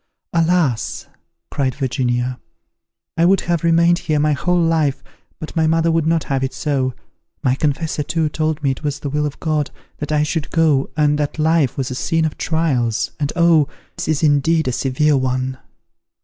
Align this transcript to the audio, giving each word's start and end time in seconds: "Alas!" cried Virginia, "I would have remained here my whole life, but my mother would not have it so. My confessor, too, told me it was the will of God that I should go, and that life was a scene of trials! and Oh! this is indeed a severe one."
"Alas!" 0.33 1.05
cried 1.51 1.75
Virginia, 1.75 2.39
"I 3.17 3.25
would 3.25 3.41
have 3.41 3.63
remained 3.63 3.99
here 3.99 4.17
my 4.17 4.31
whole 4.33 4.59
life, 4.59 5.03
but 5.39 5.55
my 5.55 5.67
mother 5.67 5.91
would 5.91 6.07
not 6.07 6.23
have 6.23 6.43
it 6.43 6.55
so. 6.55 6.95
My 7.43 7.53
confessor, 7.53 8.01
too, 8.01 8.27
told 8.27 8.63
me 8.63 8.71
it 8.71 8.81
was 8.83 9.01
the 9.01 9.11
will 9.11 9.27
of 9.27 9.39
God 9.39 9.69
that 9.99 10.11
I 10.11 10.23
should 10.23 10.49
go, 10.49 10.89
and 10.97 11.19
that 11.19 11.37
life 11.37 11.77
was 11.77 11.91
a 11.91 11.93
scene 11.93 12.25
of 12.25 12.35
trials! 12.39 13.11
and 13.19 13.31
Oh! 13.35 13.67
this 13.95 14.07
is 14.07 14.23
indeed 14.23 14.67
a 14.67 14.71
severe 14.71 15.15
one." 15.15 15.59